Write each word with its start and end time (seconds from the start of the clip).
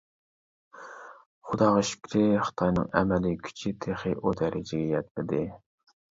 خۇداغا 1.49 1.83
شۈكرى، 1.89 2.23
خىتاينىڭ 2.47 2.87
ئەمەلىي 3.01 3.35
كۈچى 3.49 3.73
تېخى 3.85 4.13
ئۇ 4.23 4.33
دەرىجىگە 4.41 4.89
يەتمىدى! 4.93 5.43